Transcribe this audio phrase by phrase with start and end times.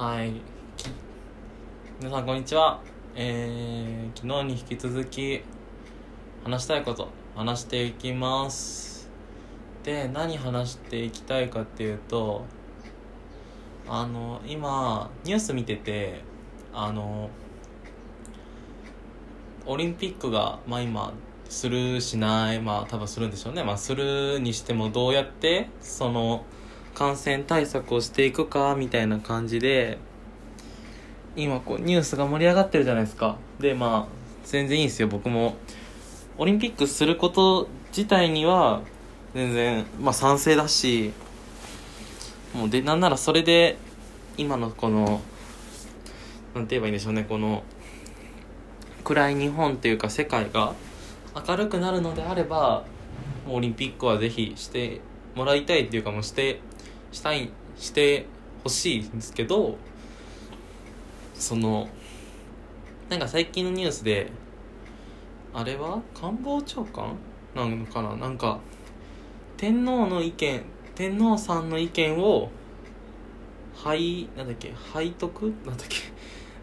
[0.00, 0.32] はい。
[1.98, 2.80] 皆さん、こんにちは。
[3.14, 5.42] えー、昨日に引き続き、
[6.42, 9.10] 話したいこと、話していきます。
[9.84, 12.46] で、何話していきたいかっていうと、
[13.86, 16.22] あの、今、ニュース見てて、
[16.72, 17.28] あの、
[19.66, 21.12] オリンピックが、まあ今、
[21.50, 23.62] するしない、まあ多分するんでしょうね。
[23.64, 26.46] まあするにしてもどうやって、その、
[26.94, 29.98] 感染対策をしていくかみたいな感じで
[31.36, 33.36] 今こうニュースが盛り上がってるじゃないですか。
[33.58, 35.08] でまあ全然いいんですよ。
[35.08, 35.56] 僕も。
[36.38, 38.80] オリンピックすること自体には
[39.34, 41.12] 全然まあ賛成だし
[42.54, 43.76] もうでなんならそれで
[44.38, 45.20] 今のこの
[46.54, 47.24] なんて言えばいいんでしょうね。
[47.28, 47.62] この
[49.04, 50.74] 暗い日本っていうか世界が
[51.46, 52.84] 明るくなるのであれば
[53.46, 55.00] もうオリンピックはぜひして
[55.34, 56.60] もらいたいっていうかもして
[57.12, 58.26] したいして
[58.62, 59.76] ほしいんですけど
[61.34, 61.88] その
[63.08, 64.30] なんか最近のニュースで
[65.52, 66.00] あれは？
[66.14, 67.16] 官房長官？
[67.54, 68.16] なのかな？
[68.16, 68.60] なんか
[69.56, 70.62] 天皇の意見
[70.94, 72.50] 天皇さんの意見を
[73.74, 74.72] はいなんだっけ？
[74.92, 75.96] 背徳なんだっけ？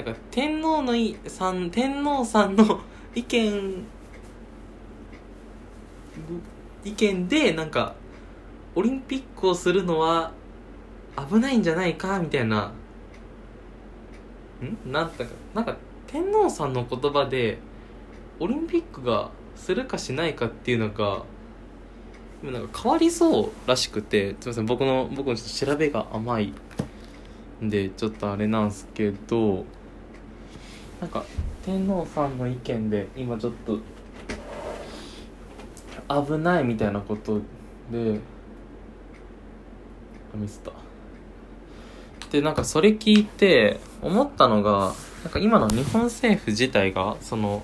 [0.00, 2.80] なんか天皇のいさん天皇さんの
[3.14, 3.84] 意見
[6.84, 7.94] 意見でなんか
[8.78, 10.30] オリンピックをするのは
[11.28, 12.72] 危ないんじゃないかみたいな。
[14.62, 14.92] ん？
[14.92, 15.76] なんだか、なんか
[16.06, 17.58] 天皇さんの言葉で
[18.38, 21.24] オリンピックがするかしないかっていうのが、
[22.44, 26.54] なんか変わりそうらしくて、すいません、僕の、僕のちょっと調べが甘い
[27.60, 29.64] んで、ちょっとあれなんすけど、
[31.00, 31.24] なんか
[31.66, 33.80] 天皇さんの意見で今ちょっと
[36.24, 37.40] 危ないみたいなこと
[37.90, 38.20] で、
[40.36, 40.72] ミスった。
[42.30, 44.92] でなんかそれ聞いて思ったのが
[45.24, 47.62] なんか今の日本政府自体がその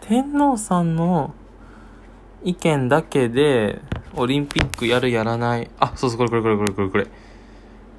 [0.00, 1.34] 天皇さんの
[2.42, 3.80] 意見だけで
[4.14, 5.70] オリンピックやるやらない。
[5.78, 7.06] あそうそうこれこれこれこれこれこれ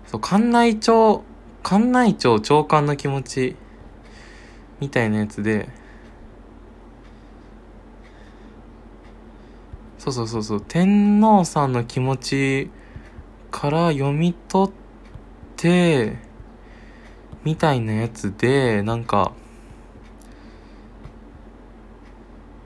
[0.08, 1.24] そう館内長
[1.64, 3.56] 館内長長官の気持ち
[4.80, 5.70] みたいなやつで
[10.00, 10.44] そうそうそう。
[10.44, 12.72] そう天皇さんの気持ち
[13.52, 14.74] から読み取っ
[15.56, 16.18] て
[17.44, 19.34] みたいなやつでなんか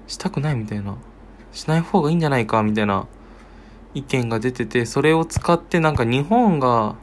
[0.07, 0.95] したくないみたいな。
[1.53, 3.07] しない方がいいんじゃないかみたいな
[3.93, 6.95] 意見が出ててそれを使ってなんか日本が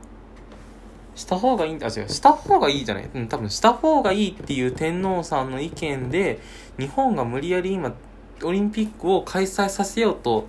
[1.14, 3.10] した方がいいんだあ違うした方がいいじゃない。
[3.12, 6.40] うん多分した方がいいっていう天皇さんの意見で
[6.78, 7.94] 日本が無理やり今
[8.42, 10.46] オリンピックを開催させようと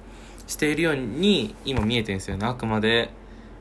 [0.48, 2.46] しているように今見えてるんですよね。
[2.46, 3.12] あくまで、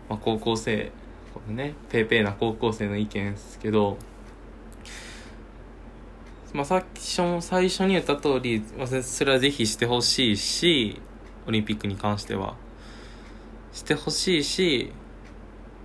[0.09, 0.93] まあ、高校生
[1.35, 3.97] このねペーペーな高校生の意見ですけど、
[6.53, 7.01] まあ、さっき
[7.41, 11.01] 最初に言った通り、まあ、それはぜひしてほしいし
[11.47, 12.55] オリンピックに関しては。
[13.73, 14.93] してほしいし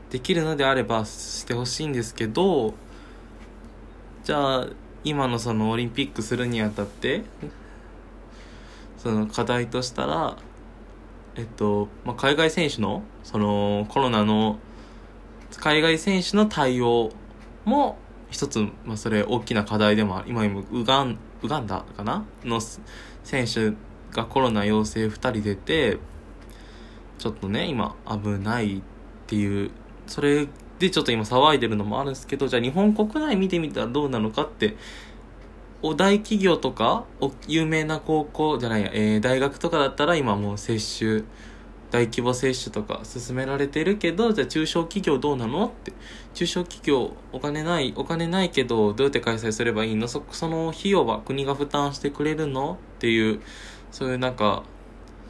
[0.10, 2.74] できるのであればしてほしいんですけど
[4.24, 4.68] じゃあ
[5.04, 7.24] 今のそのオリンピックするにあたって
[9.06, 10.36] その課題としたら、
[11.36, 14.58] えっと、まあ、海外選手の、そのコロナの、
[15.58, 17.12] 海外選手の対応
[17.66, 18.00] も
[18.32, 20.30] 一つ、まあ、それ大きな課題でもある。
[20.30, 22.26] 今今、ウガン、ウガンダかな？
[22.44, 22.60] の
[23.24, 23.74] 選手
[24.12, 26.00] がコロナ陽性2人出て、
[27.20, 28.82] ちょっとね、今危ないっ
[29.28, 29.70] ていう、
[30.08, 30.48] それ
[30.80, 34.76] でちょっと今騒いでるのもあるんですけど、じゃあ日本国内見てみたらどうなのかって、
[35.82, 41.24] お大企業とかお有名な高校じゃないや、えー、大学とかだったら今もう接種
[41.92, 45.94] 大規模接種とか進められてるけどじゃあ中小企業どうなのって。
[46.34, 50.10] 中小企業お金ないお金ないけどどうやって開催すればいいの？
[50.10, 53.40] そその費用は国が負担してくれるのっていう
[53.92, 54.64] そういうなんか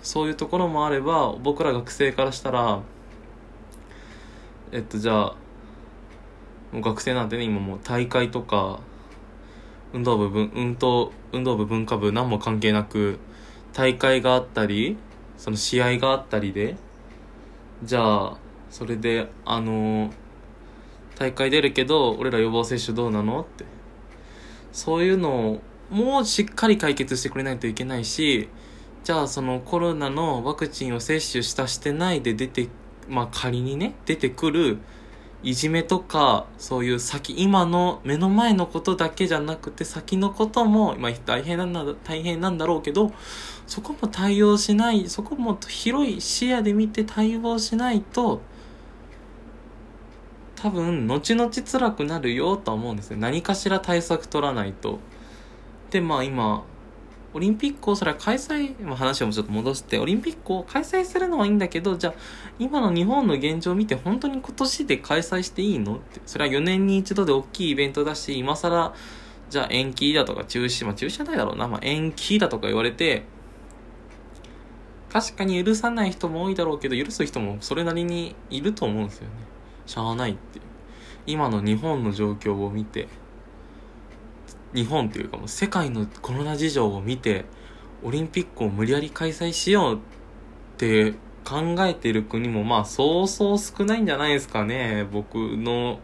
[0.02, 2.80] そういうところもあれば僕ら学生からしたら
[4.72, 5.36] えっとじゃあ
[6.72, 8.80] もう学生なんてね今もう大会とか
[9.94, 13.20] 運動部分運動運動部文化部何も関係なく
[13.74, 14.98] 大会があったり
[15.38, 16.76] その試合があったりで
[17.84, 18.38] じゃあ
[18.70, 20.12] それであの
[21.18, 23.42] 大会出るけど俺ら予防接種どうなの？
[23.42, 23.66] って。
[24.74, 28.50] そういうのをもうしっかり解決してくれないといけないし
[29.06, 32.68] じゃあそのコロナのワクチンを接種したしてないで出て
[33.08, 34.80] まあ仮にね出てくる
[35.46, 43.14] いじめとかそういう先今の目の前のことだけじゃなくて先のことも、まあ、大変なんだ大変なんだろうけど
[43.68, 48.42] そこも対応しないそこも広い視野で見て対応しないと
[50.56, 53.18] 多分後々辛くなるよとは思うんですよ。
[53.18, 54.98] 何かしら対策取らないと。
[55.92, 56.64] でまあ今
[57.36, 62.14] オリンピックをそれは開催、まあ、話をもちょっと戻してオリンピックを開催するのはいいんだけどじゃあ
[62.60, 65.98] 今の日本の現状を見て本当に今年で開催していいの？
[65.98, 68.94] ってそれは4年に一度で大きいイベントだし今更
[69.50, 73.24] じゃあ延期だとか中止まあ中止じゃないだろうな、まあ、延期だとか言われて
[75.12, 79.32] 確かに許さない人も多いだろうけど許す人もそれなりにいると思うんですよね。
[79.86, 80.62] しゃあないって
[81.26, 83.10] 今の日本の状況を見て。
[84.76, 87.46] 日本というかもう世界のコロナ事情を見て
[88.04, 90.00] オリンピックを無理やり開催しようっ
[90.78, 91.14] て
[91.44, 96.00] 考えてる国もまあそうそう少ないんじゃないですかね僕の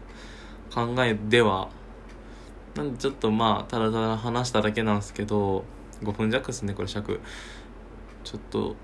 [0.74, 1.68] 考えでは。
[2.74, 5.64] なんでちょっとまあただただ話しただけなんですけど
[6.02, 7.20] 5分弱ですねこれ尺。
[8.24, 8.76] ちょっと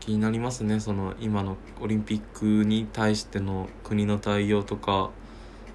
[0.00, 5.10] 気になりますねその今のオリンピックに対しての国の対応とか。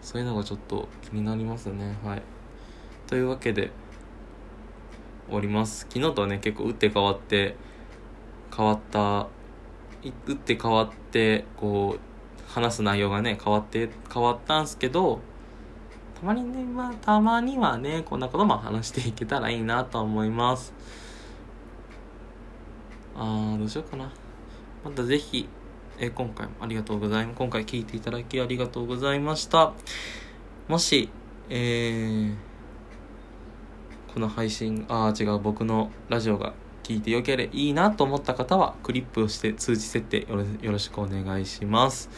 [0.06, 2.22] そういうのがちょっと気になりますねはい。
[3.08, 3.72] というわけで
[5.28, 5.88] 終わります。
[5.90, 7.56] 昨日とはね結構打って変わって
[8.56, 9.28] 変わった
[10.28, 15.20] 打って変わってこう話す内容がね変わって変わったんすけど
[16.20, 20.74] たまにねまあたまにはねこんなことも話していけたらいいなと思います。
[23.18, 24.12] あーどうしようかな。
[24.84, 25.48] またぜひ
[25.98, 27.38] え今回もありがとうございます。
[27.38, 29.74] 今回聞いていただきありがとうございました。
[30.68, 31.10] もし
[31.50, 32.36] えー
[34.16, 36.54] この配信ああ違う僕のラジオが
[36.84, 40.22] 聞いてよければいいなと思った方はクリップをして通知設定
[40.62, 42.10] よろしくお願いします。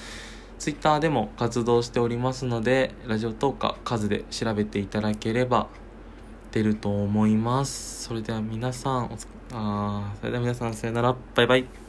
[0.59, 5.67] ツイッターでも活動しておりますのでラジオトーカー数で調べていただければ
[6.51, 8.03] 出ると思います。
[8.03, 11.15] それでは皆さんおつあそれでは皆さんさよなら。
[11.33, 11.87] バイバイ。